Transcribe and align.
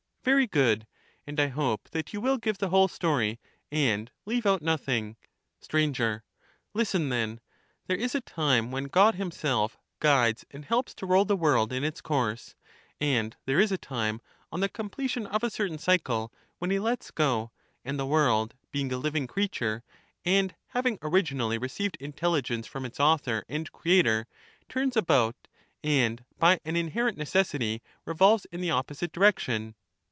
Very 0.23 0.45
good; 0.45 0.85
and 1.25 1.39
I 1.39 1.47
hope 1.47 1.89
that 1.93 2.13
you 2.13 2.21
will 2.21 2.37
give 2.37 2.59
the 2.59 2.69
whole 2.69 2.87
story, 2.87 3.39
and 3.71 4.11
leave 4.27 4.45
out 4.45 4.61
nothing. 4.61 5.17
Sir. 5.61 6.21
Listen, 6.75 7.09
then. 7.09 7.39
There 7.87 7.97
is 7.97 8.13
a 8.13 8.21
time 8.21 8.69
when 8.69 8.83
God 8.83 9.15
himself 9.15 9.71
The 9.71 9.77
whole 9.77 9.85
guides 10.17 10.45
and 10.51 10.63
helps 10.65 10.93
to 10.93 11.07
roll 11.07 11.25
the 11.25 11.35
world 11.35 11.73
in 11.73 11.83
its 11.83 12.01
course; 12.01 12.53
and 12.99 13.35
there 13.47 13.59
is 13.59 13.71
^ory*_ 13.71 13.73
a 13.73 13.77
time, 13.79 14.21
on 14.51 14.59
the 14.59 14.69
completion 14.69 15.25
of 15.25 15.43
a 15.43 15.49
certain 15.49 15.79
cycle, 15.79 16.31
when 16.59 16.69
he 16.69 16.77
lets 16.77 17.09
go, 17.09 17.49
There 17.49 17.49
is 17.49 17.49
a 17.49 17.89
and 17.89 17.99
the 17.99 18.05
world 18.05 18.53
being 18.71 18.93
a 18.93 18.97
living 18.97 19.25
creature, 19.25 19.83
and 20.23 20.53
having 20.67 20.99
originally 21.01 21.55
^ 21.57 21.59
^^y^ 21.59 21.63
received 21.63 21.97
intelligence 21.99 22.67
from 22.67 22.85
its 22.85 22.99
author 22.99 23.43
and 23.49 23.71
creator, 23.71 24.27
turns 24.69 24.95
and 24.95 25.01
guides 25.01 25.03
about 25.35 25.47
and 25.83 26.25
by 26.37 26.59
an 26.63 26.75
inherent 26.75 27.17
necessity 27.17 27.81
revolves 28.05 28.45
in 28.51 28.61
the 28.61 28.69
opposite 28.69 29.09
^^Tho^' 29.09 29.13
direction. 29.15 29.75